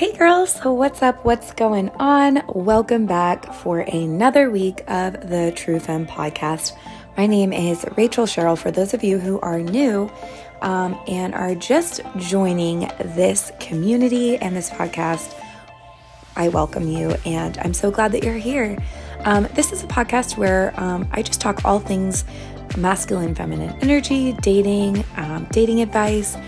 [0.00, 1.26] Hey girls, what's up?
[1.26, 2.42] What's going on?
[2.48, 6.74] Welcome back for another week of the True Femme podcast.
[7.18, 8.56] My name is Rachel Cheryl.
[8.56, 10.10] For those of you who are new
[10.62, 15.38] um, and are just joining this community and this podcast,
[16.34, 18.78] I welcome you and I'm so glad that you're here.
[19.26, 22.24] Um, this is a podcast where um, I just talk all things
[22.74, 26.38] masculine, feminine energy, dating, um, dating advice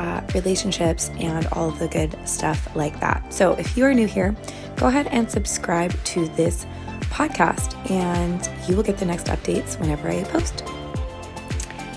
[0.00, 3.22] uh, relationships, and all the good stuff like that.
[3.32, 4.34] So, if you are new here,
[4.76, 6.64] go ahead and subscribe to this
[7.10, 10.64] podcast, and you will get the next updates whenever I post.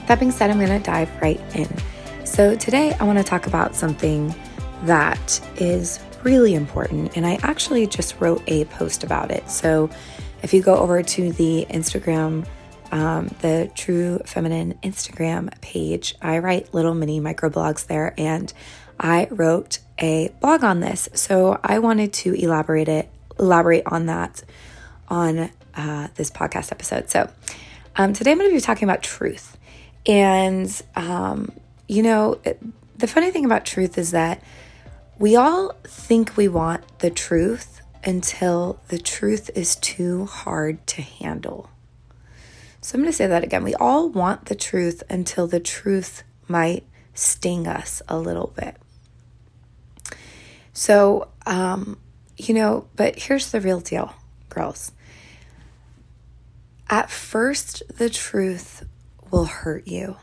[0.07, 1.69] That being said, I'm going to dive right in.
[2.25, 4.35] So, today I want to talk about something
[4.83, 9.49] that is really important, and I actually just wrote a post about it.
[9.49, 9.89] So,
[10.41, 12.45] if you go over to the Instagram
[12.93, 16.13] um, the True Feminine Instagram page.
[16.21, 18.53] I write little mini microblogs there, and
[18.99, 21.09] I wrote a blog on this.
[21.15, 24.43] So I wanted to elaborate it, elaborate on that
[25.09, 27.09] on uh, this podcast episode.
[27.09, 27.29] So
[27.95, 29.57] um, today I'm going to be talking about truth,
[30.05, 31.51] and um,
[31.87, 32.39] you know,
[32.95, 34.43] the funny thing about truth is that
[35.17, 41.71] we all think we want the truth until the truth is too hard to handle.
[42.83, 43.63] So I'm going to say that again.
[43.63, 48.75] We all want the truth until the truth might sting us a little bit.
[50.73, 51.97] So, um,
[52.35, 54.13] you know, but here's the real deal,
[54.49, 54.91] girls.
[56.89, 58.85] At first, the truth
[59.31, 60.17] will hurt you,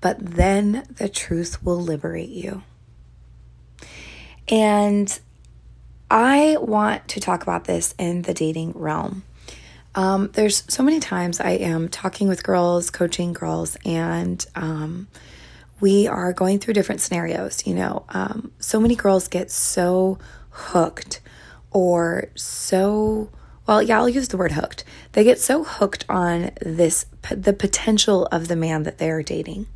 [0.00, 2.64] but then the truth will liberate you.
[4.48, 5.16] And
[6.10, 9.22] I want to talk about this in the dating realm
[9.94, 15.08] um, there's so many times I am talking with girls, coaching girls, and um,
[15.80, 17.66] we are going through different scenarios.
[17.66, 20.18] You know, um, so many girls get so
[20.50, 21.20] hooked
[21.70, 23.30] or so
[23.66, 24.84] well yeah i'll use the word hooked.
[25.12, 29.66] They get so hooked on this the potential of the man that they are dating.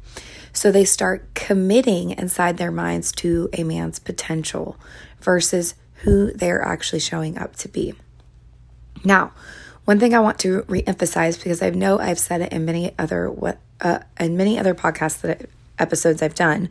[0.53, 4.77] So they start committing inside their minds to a man's potential
[5.21, 7.95] versus who they're actually showing up to be.
[9.05, 9.33] Now
[9.85, 13.31] one thing I want to reemphasize because I know I've said it in many other
[13.31, 16.71] what uh, in many other podcasts that episodes I've done,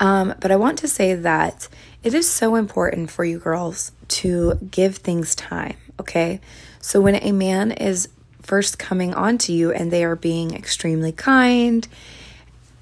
[0.00, 1.68] um, but I want to say that
[2.02, 5.76] it is so important for you girls to give things time.
[6.00, 6.40] Okay,
[6.80, 8.08] so when a man is
[8.40, 11.86] first coming on to you and they are being extremely kind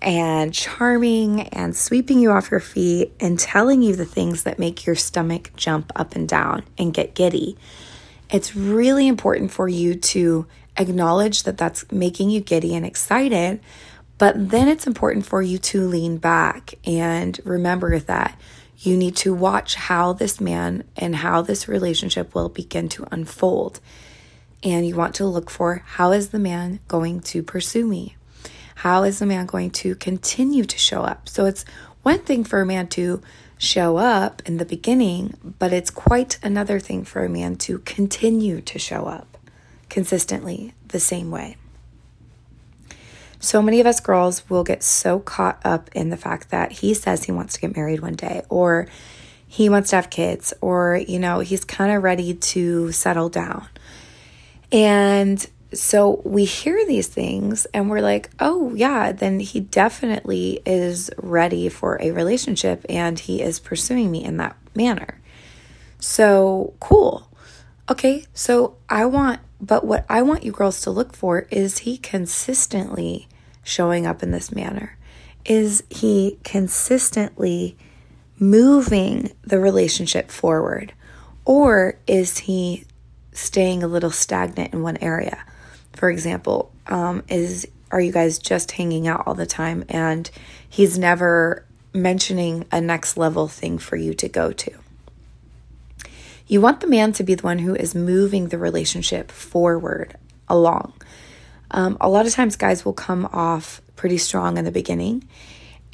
[0.00, 4.86] and charming and sweeping you off your feet and telling you the things that make
[4.86, 7.56] your stomach jump up and down and get giddy
[8.30, 13.60] it's really important for you to acknowledge that that's making you giddy and excited.
[14.18, 18.38] But then it's important for you to lean back and remember that
[18.78, 23.80] you need to watch how this man and how this relationship will begin to unfold.
[24.62, 28.16] And you want to look for how is the man going to pursue me?
[28.76, 31.28] How is the man going to continue to show up?
[31.28, 31.64] So it's
[32.02, 33.22] one thing for a man to
[33.58, 38.60] show up in the beginning, but it's quite another thing for a man to continue
[38.60, 39.38] to show up
[39.88, 41.56] consistently the same way.
[43.38, 46.94] So many of us girls will get so caught up in the fact that he
[46.94, 48.88] says he wants to get married one day, or
[49.46, 53.68] he wants to have kids, or, you know, he's kind of ready to settle down.
[54.72, 61.10] And so we hear these things and we're like, oh, yeah, then he definitely is
[61.18, 65.20] ready for a relationship and he is pursuing me in that manner.
[65.98, 67.28] So cool.
[67.90, 71.98] Okay, so I want, but what I want you girls to look for is he
[71.98, 73.28] consistently
[73.62, 74.96] showing up in this manner?
[75.44, 77.76] Is he consistently
[78.38, 80.92] moving the relationship forward?
[81.44, 82.84] Or is he
[83.32, 85.44] staying a little stagnant in one area?
[85.96, 90.30] For example, um, is are you guys just hanging out all the time and
[90.68, 94.72] he's never mentioning a next level thing for you to go to?
[96.46, 100.16] You want the man to be the one who is moving the relationship forward
[100.48, 100.92] along.
[101.72, 105.26] Um, a lot of times, guys will come off pretty strong in the beginning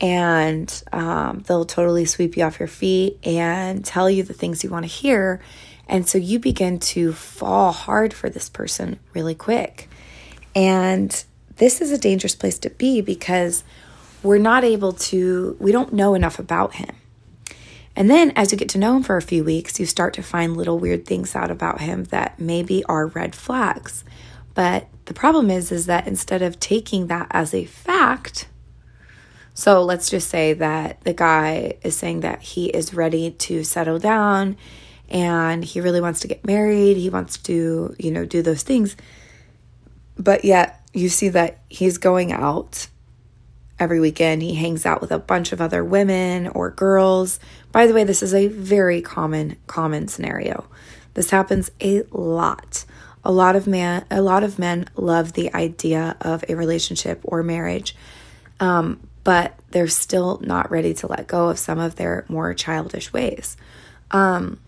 [0.02, 4.70] and um, they'll totally sweep you off your feet and tell you the things you
[4.70, 5.40] want to hear.
[5.88, 9.88] And so you begin to fall hard for this person really quick.
[10.54, 11.25] And
[11.56, 13.64] this is a dangerous place to be because
[14.22, 16.94] we're not able to, we don't know enough about him.
[17.94, 20.22] And then as you get to know him for a few weeks, you start to
[20.22, 24.04] find little weird things out about him that maybe are red flags.
[24.54, 28.46] But the problem is is that instead of taking that as a fact,
[29.55, 33.98] So let's just say that the guy is saying that he is ready to settle
[33.98, 34.56] down
[35.08, 36.96] and he really wants to get married.
[36.96, 38.96] He wants to, you know, do those things.
[40.16, 42.88] But yet you see that he's going out
[43.78, 44.42] every weekend.
[44.42, 47.40] He hangs out with a bunch of other women or girls.
[47.72, 50.66] By the way, this is a very common common scenario.
[51.14, 52.84] This happens a lot.
[53.24, 57.42] A lot of man a lot of men love the idea of a relationship or
[57.42, 57.96] marriage.
[58.60, 63.12] Um, but they're still not ready to let go of some of their more childish
[63.12, 63.56] ways.
[64.10, 64.58] Um,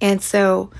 [0.00, 0.70] and so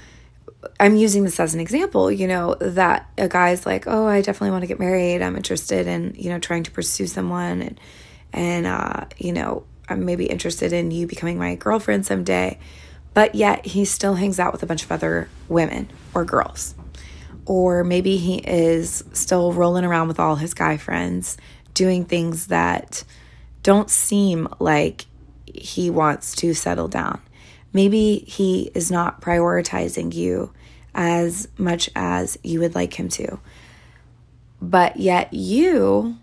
[0.78, 4.50] I'm using this as an example, you know, that a guy's like, oh, I definitely
[4.50, 5.22] want to get married.
[5.22, 7.80] I'm interested in, you know, trying to pursue someone and,
[8.32, 12.58] and, uh, you know, I'm maybe interested in you becoming my girlfriend someday.
[13.14, 16.74] But yet he still hangs out with a bunch of other women or girls.
[17.44, 21.36] Or maybe he is still rolling around with all his guy friends,
[21.74, 23.04] doing things that
[23.62, 25.06] don't seem like
[25.46, 27.20] he wants to settle down.
[27.72, 30.52] Maybe he is not prioritizing you
[30.94, 33.38] as much as you would like him to.
[34.60, 36.16] But yet you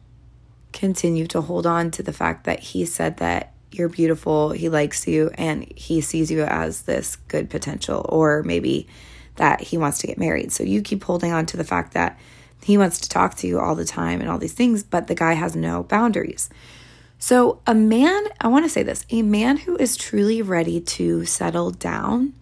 [0.71, 5.07] continue to hold on to the fact that he said that you're beautiful, he likes
[5.07, 8.87] you, and he sees you as this good potential, or maybe
[9.35, 10.51] that he wants to get married.
[10.51, 12.19] So you keep holding on to the fact that
[12.63, 15.15] he wants to talk to you all the time and all these things, but the
[15.15, 16.49] guy has no boundaries.
[17.21, 21.25] So, a man, I want to say this a man who is truly ready to
[21.25, 22.33] settle down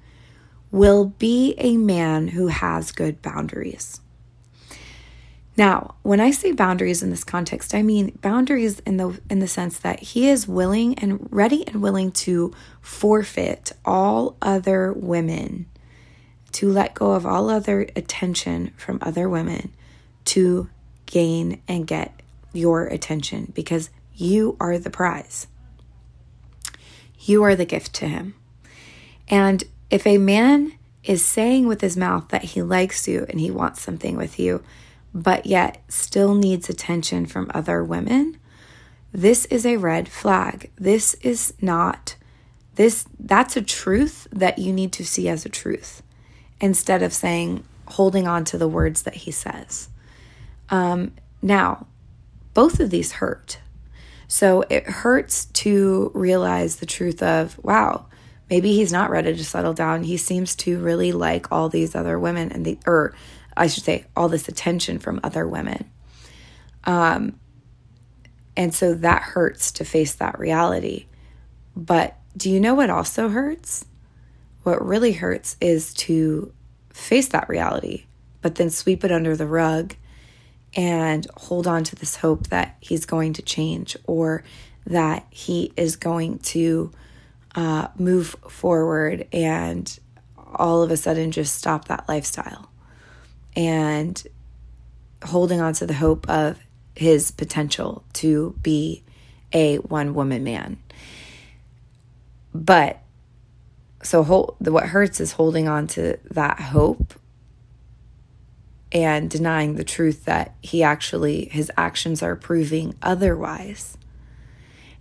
[0.71, 4.00] will be a man who has good boundaries.
[5.57, 9.47] Now, when I say boundaries in this context, I mean boundaries in the in the
[9.47, 15.65] sense that he is willing and ready and willing to forfeit all other women,
[16.51, 19.73] to let go of all other attention from other women
[20.25, 20.69] to
[21.07, 22.21] gain and get
[22.53, 25.48] your attention because you are the prize.
[27.19, 28.36] You are the gift to him.
[29.30, 30.74] And if a man
[31.04, 34.64] is saying with his mouth that he likes you and he wants something with you,
[35.14, 38.38] but yet still needs attention from other women,
[39.14, 40.72] this is a red flag.
[40.75, 42.16] This is not
[42.75, 46.04] this that's a truth that you need to see as a truth
[46.62, 49.90] instead of saying holding on to the words that he says.
[50.69, 51.88] Um, now,
[52.54, 53.60] both of these hurt.
[54.27, 58.07] So it hurts to realize the truth of, wow,
[58.50, 60.03] maybe he's not ready to settle down.
[60.03, 63.13] He seems to really like all these other women and the or
[63.56, 65.89] I should say all this attention from other women.
[66.83, 67.39] Um
[68.56, 71.06] and so that hurts to face that reality.
[71.75, 73.85] But do you know what also hurts?
[74.63, 76.51] What really hurts is to
[76.89, 78.06] face that reality,
[78.41, 79.95] but then sweep it under the rug
[80.77, 84.44] and hold on to this hope that he's going to change or
[84.85, 86.91] that he is going to
[87.56, 90.00] uh, move forward and
[90.53, 92.69] all of a sudden just stop that lifestyle
[93.56, 94.27] and
[95.25, 96.59] holding on to the hope of
[96.95, 99.03] his potential to be
[99.51, 100.77] a one woman man.
[102.53, 103.01] But
[104.03, 107.15] so hold, what hurts is holding on to that hope
[108.92, 113.98] and denying the truth that he actually, his actions are proving otherwise.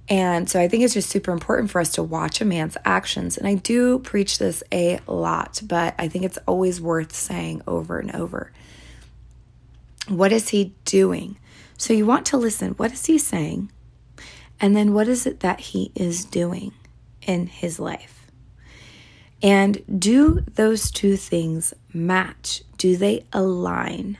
[0.08, 3.36] And so I think it's just super important for us to watch a man's actions.
[3.36, 7.98] And I do preach this a lot, but I think it's always worth saying over
[7.98, 8.52] and over.
[10.08, 11.38] What is he doing?
[11.76, 12.72] So you want to listen.
[12.72, 13.72] What is he saying?
[14.60, 16.72] And then what is it that he is doing
[17.22, 18.15] in his life?
[19.42, 22.62] And do those two things match?
[22.78, 24.18] Do they align?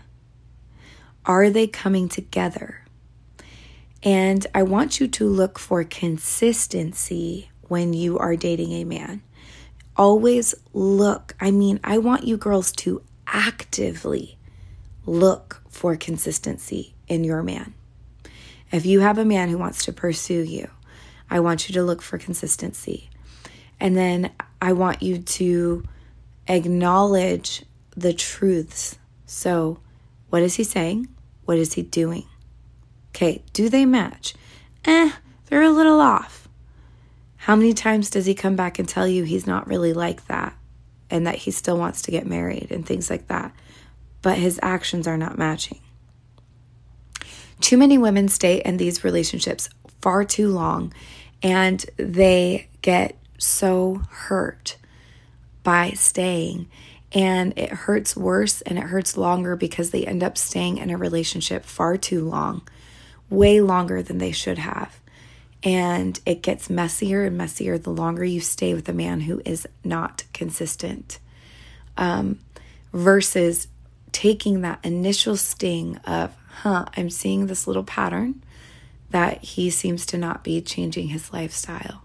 [1.25, 2.82] Are they coming together?
[4.02, 9.23] And I want you to look for consistency when you are dating a man.
[9.96, 11.35] Always look.
[11.40, 14.37] I mean, I want you girls to actively
[15.06, 17.75] look for consistency in your man.
[18.70, 20.68] If you have a man who wants to pursue you,
[21.30, 23.11] I want you to look for consistency.
[23.80, 24.30] And then
[24.61, 25.85] I want you to
[26.49, 27.65] acknowledge
[27.97, 28.99] the truths.
[29.27, 29.81] So,
[30.31, 31.09] what is he saying?
[31.45, 32.25] What is he doing?
[33.11, 34.35] Okay, do they match?
[34.85, 35.11] Eh,
[35.47, 36.49] they're a little off.
[37.37, 40.57] How many times does he come back and tell you he's not really like that
[41.11, 43.55] and that he still wants to get married and things like that?
[44.23, 45.81] But his actions are not matching.
[47.61, 49.69] Too many women stay in these relationships
[50.01, 50.93] far too long
[51.43, 54.76] and they get so hurt
[55.62, 56.69] by staying.
[57.12, 60.97] And it hurts worse and it hurts longer because they end up staying in a
[60.97, 62.66] relationship far too long,
[63.31, 65.00] way longer than they should have.
[65.62, 69.66] And it gets messier and messier the longer you stay with a man who is
[69.83, 71.19] not consistent.
[71.97, 72.40] Um,
[72.93, 73.69] versus
[74.12, 78.43] taking that initial sting of, huh, I'm seeing this little pattern
[79.11, 82.02] that he seems to not be changing his lifestyle.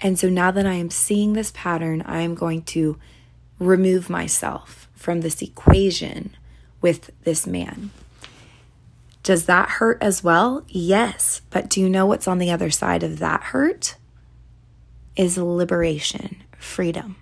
[0.00, 2.98] And so now that I am seeing this pattern, I am going to
[3.58, 6.36] remove myself from this equation
[6.80, 7.90] with this man.
[9.22, 10.64] Does that hurt as well?
[10.68, 11.40] Yes.
[11.50, 13.96] But do you know what's on the other side of that hurt?
[15.16, 17.16] Is liberation, freedom.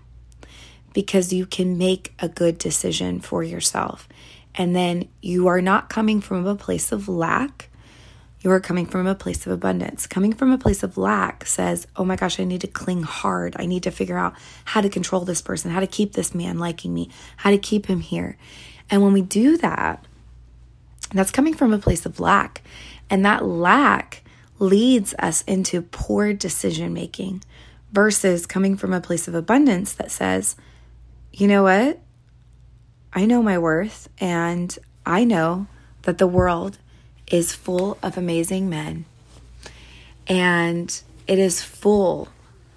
[0.92, 4.08] Because you can make a good decision for yourself.
[4.54, 7.70] And then you are not coming from a place of lack.
[8.44, 10.06] You are coming from a place of abundance.
[10.06, 13.56] Coming from a place of lack says, oh my gosh, I need to cling hard.
[13.58, 14.34] I need to figure out
[14.66, 17.08] how to control this person, how to keep this man liking me,
[17.38, 18.36] how to keep him here.
[18.90, 20.04] And when we do that,
[21.14, 22.60] that's coming from a place of lack.
[23.08, 24.22] And that lack
[24.58, 27.42] leads us into poor decision making
[27.92, 30.54] versus coming from a place of abundance that says,
[31.32, 31.98] you know what?
[33.10, 35.66] I know my worth and I know
[36.02, 36.76] that the world
[37.30, 39.04] is full of amazing men
[40.26, 42.28] and it is full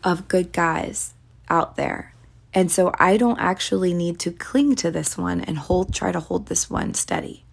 [0.04, 1.14] of good guys
[1.50, 2.14] out there.
[2.54, 6.20] And so I don't actually need to cling to this one and hold try to
[6.20, 7.44] hold this one steady.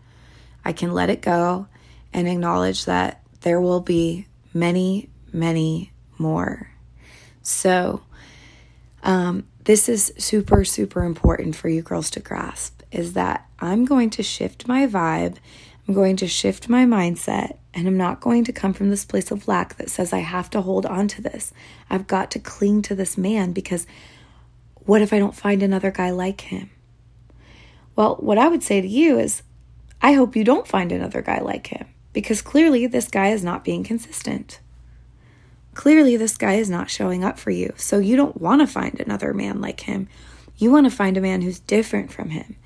[0.65, 1.67] I can let it go
[2.13, 6.71] and acknowledge that there will be many, many more.
[7.43, 8.03] So,
[9.03, 14.11] um, this is super, super important for you girls to grasp is that I'm going
[14.11, 15.37] to shift my vibe,
[15.87, 19.31] I'm going to shift my mindset, and I'm not going to come from this place
[19.31, 21.53] of lack that says I have to hold on to this.
[21.91, 23.87] I've got to cling to this man because
[24.87, 26.71] what if I don't find another guy like him?
[27.97, 29.43] Well, what I would say to you is
[30.01, 33.65] I hope you don't find another guy like him because clearly this guy is not
[33.65, 34.61] being consistent.
[35.75, 37.73] Clearly, this guy is not showing up for you.
[37.77, 40.09] So you don't want to find another man like him.
[40.57, 42.57] You want to find a man who's different from him.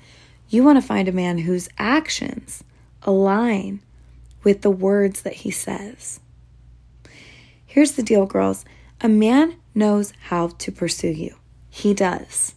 [0.47, 2.63] You want to find a man whose actions
[3.03, 3.81] align
[4.43, 6.19] with the words that he says.
[7.65, 8.65] Here's the deal, girls
[9.01, 11.35] a man knows how to pursue you.
[11.69, 12.55] He does.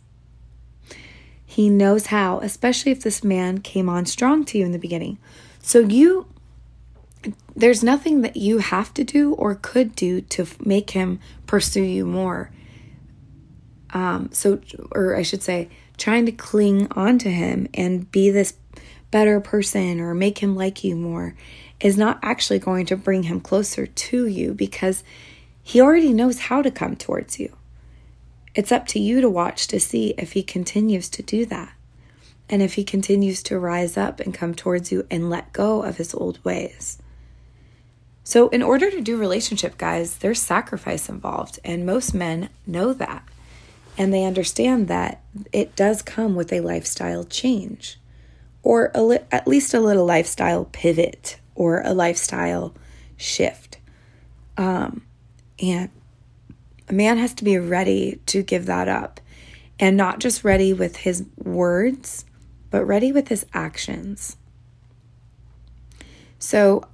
[1.45, 5.19] He knows how, especially if this man came on strong to you in the beginning.
[5.61, 6.27] So you
[7.55, 12.05] there's nothing that you have to do or could do to make him pursue you
[12.05, 12.51] more.
[13.91, 15.69] Um, so, or I should say,
[15.99, 18.55] trying to cling onto him and be this
[19.13, 21.37] better person or make him like you more
[21.79, 25.05] is not actually going to bring him closer to you because
[25.63, 27.55] he already knows how to come towards you.
[28.57, 31.73] It's up to you to watch to see if he continues to do that
[32.49, 35.99] and if he continues to rise up and come towards you and let go of
[35.99, 36.99] his old ways.
[38.25, 43.25] So, in order to do relationship, guys, there's sacrifice involved, and most men know that.
[43.99, 47.99] And they understand that it does come with a lifestyle change
[48.63, 52.75] or li- at least a little lifestyle pivot or a lifestyle
[53.17, 53.79] shift.
[54.57, 55.03] Um,
[55.61, 55.91] and
[56.89, 59.21] a man has to be ready to give that up
[59.79, 62.25] and not just ready with his words,
[62.71, 64.37] but ready with his actions.
[66.39, 66.85] So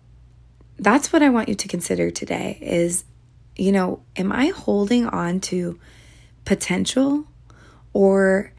[0.78, 3.04] that's what I want you to consider today is,
[3.56, 5.78] you know, am I holding on to
[6.44, 7.24] potential
[7.92, 8.52] or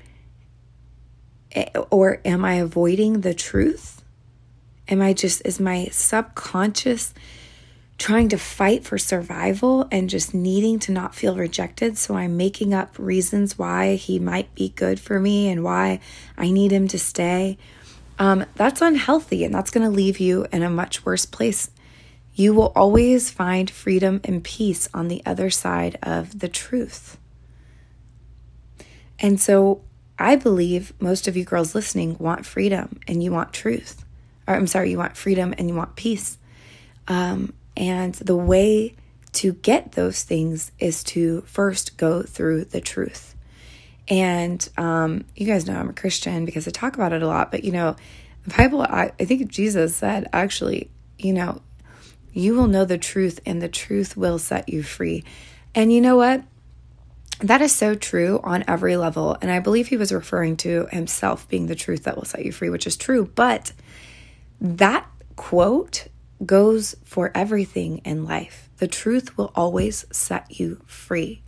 [1.90, 4.04] or am I avoiding the truth?
[4.88, 7.14] Am I just is my subconscious
[8.00, 11.98] trying to fight for survival and just needing to not feel rejected.
[11.98, 16.00] So I'm making up reasons why he might be good for me and why
[16.38, 17.58] I need him to stay.
[18.18, 21.72] Um, that's unhealthy and that's going to leave you in a much worse place.
[22.34, 27.18] You will always find freedom and peace on the other side of the truth.
[29.20, 29.82] And so
[30.20, 34.06] I believe most of you girls listening want freedom and you want truth.
[34.48, 36.38] Or I'm sorry, you want freedom and you want peace.
[37.08, 38.96] Um, and the way
[39.32, 43.36] to get those things is to first go through the truth.
[44.10, 47.52] And um, you guys know I'm a Christian because I talk about it a lot,
[47.52, 47.96] but you know,
[48.46, 51.62] the Bible, I, I think Jesus said actually, you know,
[52.34, 55.24] you will know the truth and the truth will set you free.
[55.74, 56.44] And you know what?
[57.40, 59.38] That is so true on every level.
[59.42, 62.52] And I believe he was referring to himself being the truth that will set you
[62.52, 63.32] free, which is true.
[63.34, 63.72] But
[64.60, 66.08] that quote
[66.46, 68.70] goes for everything in life.
[68.78, 71.42] The truth will always set you free.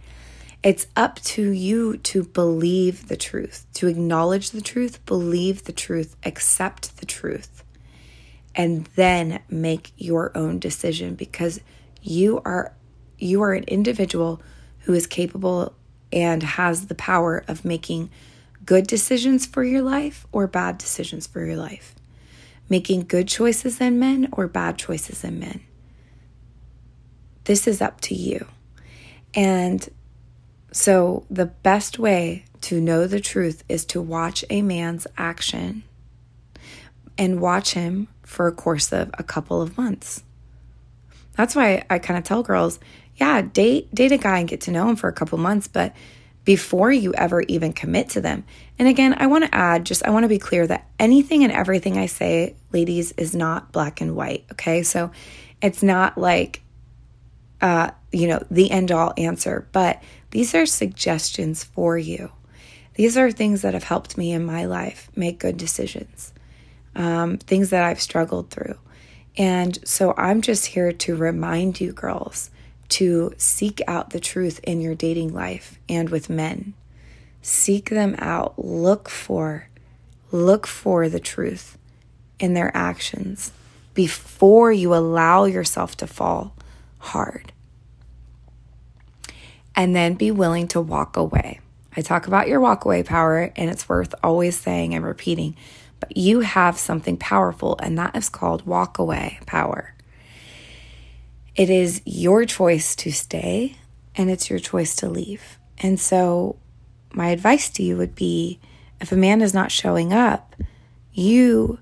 [0.63, 6.15] It's up to you to believe the truth, to acknowledge the truth, believe the truth,
[6.23, 7.63] accept the truth,
[8.55, 11.61] and then make your own decision because
[12.01, 12.73] you are
[13.17, 14.41] you are an individual
[14.79, 15.73] who is capable
[16.11, 18.09] and has the power of making
[18.65, 21.95] good decisions for your life or bad decisions for your life,
[22.69, 25.61] making good choices in men or bad choices in men.
[27.45, 28.45] This is up to you.
[29.33, 29.87] And
[30.71, 35.83] so, the best way to know the truth is to watch a man's action
[37.17, 40.23] and watch him for a course of a couple of months.
[41.35, 42.79] That's why I kind of tell girls,
[43.15, 45.93] yeah, date date a guy and get to know him for a couple months, but
[46.43, 48.43] before you ever even commit to them.
[48.79, 51.53] And again, I want to add just I want to be clear that anything and
[51.53, 54.81] everything I say, ladies, is not black and white, okay?
[54.83, 55.11] So
[55.61, 56.61] it's not like
[57.61, 60.01] uh, you know, the end all answer, but
[60.31, 62.31] these are suggestions for you.
[62.95, 66.33] These are things that have helped me in my life make good decisions,
[66.95, 68.77] um, things that I've struggled through.
[69.37, 72.49] And so I'm just here to remind you, girls,
[72.91, 76.73] to seek out the truth in your dating life and with men.
[77.41, 78.59] Seek them out.
[78.59, 79.67] Look for,
[80.31, 81.77] look for the truth
[82.39, 83.53] in their actions
[83.93, 86.53] before you allow yourself to fall
[86.99, 87.53] hard.
[89.75, 91.61] And then be willing to walk away.
[91.95, 95.55] I talk about your walkaway power, and it's worth always saying and repeating,
[95.99, 99.93] but you have something powerful, and that is called walkaway power.
[101.55, 103.77] It is your choice to stay
[104.15, 105.57] and it's your choice to leave.
[105.79, 106.57] And so,
[107.13, 108.59] my advice to you would be
[109.01, 110.55] if a man is not showing up,
[111.11, 111.79] you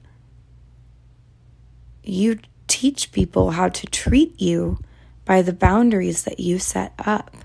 [2.04, 4.80] you teach people how to treat you
[5.26, 7.36] by the boundaries that you set up,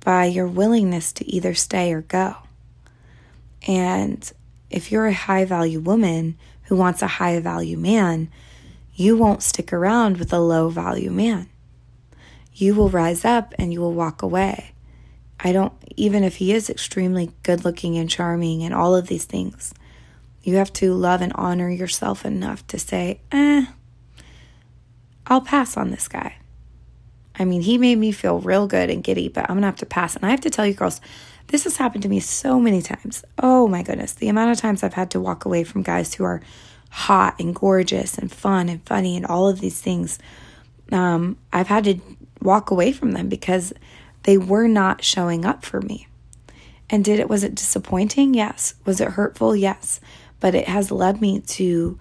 [0.00, 2.36] by your willingness to either stay or go.
[3.68, 4.30] And
[4.70, 8.28] if you're a high value woman who wants a high value man,
[8.96, 11.48] you won't stick around with a low value man.
[12.54, 14.72] You will rise up and you will walk away.
[15.38, 19.26] I don't, even if he is extremely good looking and charming and all of these
[19.26, 19.74] things,
[20.42, 23.66] you have to love and honor yourself enough to say, eh,
[25.26, 26.36] I'll pass on this guy.
[27.38, 29.86] I mean, he made me feel real good and giddy, but I'm gonna have to
[29.86, 30.16] pass.
[30.16, 31.02] And I have to tell you, girls,
[31.48, 33.24] this has happened to me so many times.
[33.38, 36.24] Oh my goodness, the amount of times I've had to walk away from guys who
[36.24, 36.40] are
[36.90, 40.18] hot and gorgeous and fun and funny and all of these things.
[40.92, 42.00] Um, I've had to
[42.40, 43.72] walk away from them because
[44.22, 46.06] they were not showing up for me.
[46.88, 48.34] And did it was it disappointing?
[48.34, 48.74] Yes.
[48.84, 49.56] Was it hurtful?
[49.56, 50.00] Yes.
[50.38, 51.98] But it has led me to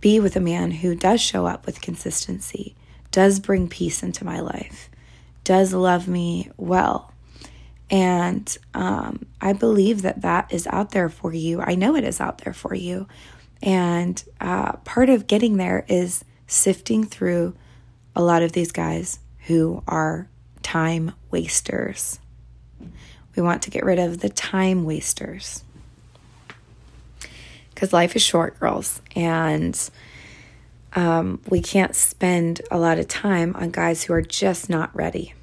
[0.00, 2.74] be with a man who does show up with consistency,
[3.10, 4.90] does bring peace into my life,
[5.44, 7.12] does love me well.
[7.88, 11.60] And um, I believe that that is out there for you.
[11.60, 13.06] I know it is out there for you.
[13.62, 17.54] And uh, part of getting there is sifting through
[18.14, 20.28] a lot of these guys who are
[20.62, 22.18] time wasters.
[23.34, 25.62] We want to get rid of the time wasters.
[27.74, 29.78] Because life is short, girls, and
[30.94, 35.34] um, we can't spend a lot of time on guys who are just not ready.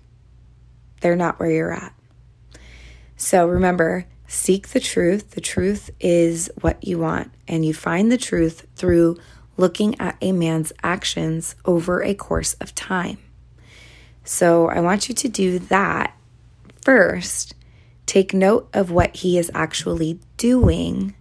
[1.02, 1.94] They're not where you're at.
[3.18, 5.32] So remember, Seek the truth.
[5.32, 9.18] The truth is what you want, and you find the truth through
[9.58, 13.20] looking at a man's actions over a course of time.
[14.24, 16.18] So I want you to do that
[16.82, 17.54] first.
[18.08, 21.14] Take note of what he is actually doing,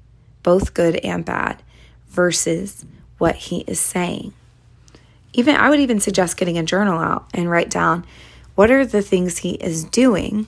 [0.43, 1.63] both good and bad,
[2.09, 2.87] versus
[3.19, 4.33] what he is saying.
[5.35, 8.07] Even I would even suggest getting a journal out and write down
[8.55, 10.47] what are the things he is doing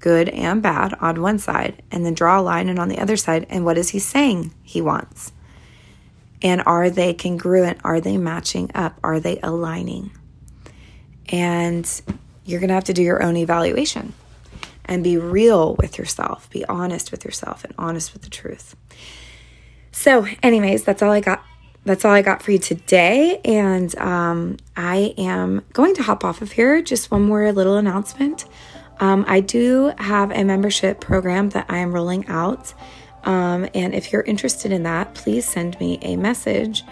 [0.00, 3.16] good and bad on one side, and then draw a line and on the other
[3.16, 5.32] side, and what is he saying he wants?
[6.42, 7.78] And are they congruent?
[7.84, 8.98] Are they matching up?
[9.04, 10.10] Are they aligning?
[11.28, 11.88] And
[12.44, 14.14] you're going to have to do your own evaluation
[14.86, 18.74] and be real with yourself, be honest with yourself, and honest with the truth.
[19.92, 21.44] So, anyways, that's all I got.
[21.84, 23.40] That's all I got for you today.
[23.44, 26.82] And um, I am going to hop off of here.
[26.82, 28.44] Just one more little announcement.
[29.00, 32.72] Um, I do have a membership program that I am rolling out.
[33.24, 36.84] Um, and if you're interested in that, please send me a message.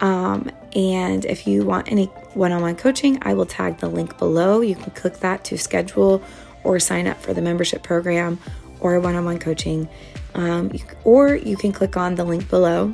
[0.00, 4.18] Um, and if you want any one on one coaching, I will tag the link
[4.18, 4.60] below.
[4.60, 6.22] You can click that to schedule
[6.64, 8.38] or sign up for the membership program
[8.80, 9.88] or one on one coaching.
[10.34, 10.72] Um,
[11.04, 12.92] or you can click on the link below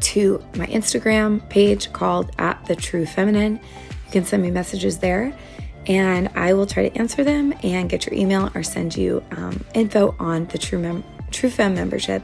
[0.00, 3.60] to my Instagram page called at the true feminine.
[4.06, 5.36] You can send me messages there
[5.86, 9.64] and I will try to answer them and get your email or send you um,
[9.74, 12.22] info on the True Mem- True Femme membership.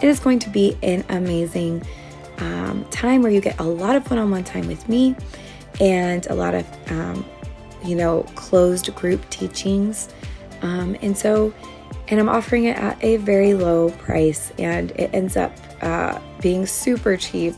[0.00, 1.82] It is going to be an amazing
[2.38, 5.16] um, time where you get a lot of one-on-one time with me
[5.80, 7.24] and a lot of um,
[7.84, 10.08] you know, closed group teachings.
[10.62, 11.54] Um, and so,
[12.08, 16.66] and I'm offering it at a very low price, and it ends up uh, being
[16.66, 17.54] super cheap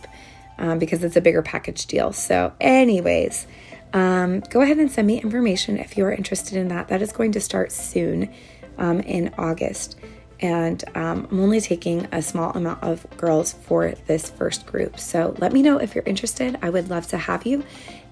[0.58, 2.12] um, because it's a bigger package deal.
[2.12, 3.46] So, anyways,
[3.92, 6.88] um, go ahead and send me information if you're interested in that.
[6.88, 8.32] That is going to start soon
[8.78, 9.98] um, in August.
[10.40, 14.98] And um, I'm only taking a small amount of girls for this first group.
[14.98, 16.58] So let me know if you're interested.
[16.62, 17.62] I would love to have you.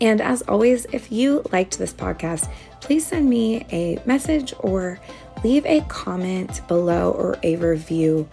[0.01, 5.01] And as always, if you liked this podcast, please send me a message or
[5.43, 8.29] leave a comment below or a review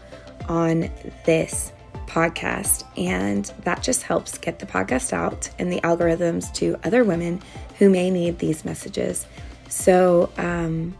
[0.50, 0.90] on
[1.26, 1.72] this
[2.08, 2.84] podcast.
[2.98, 7.42] And that just helps get the podcast out and the algorithms to other women
[7.78, 9.26] who may need these messages.
[9.70, 10.96] So, um,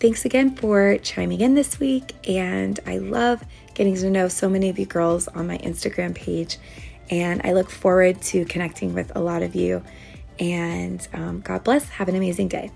[0.00, 2.14] thanks again for chiming in this week.
[2.28, 6.58] And I love getting to know so many of you girls on my Instagram page.
[7.10, 9.82] And I look forward to connecting with a lot of you.
[10.38, 11.88] And um, God bless.
[11.88, 12.70] Have an amazing day.